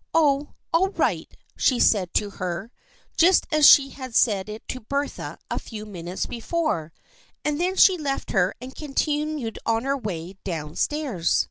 [0.14, 2.70] "Oh, all right," she said to her,
[3.16, 6.92] just as she had said it to Bertha a few minutes before,
[7.46, 11.48] and then she left her and continued on her way down stairs.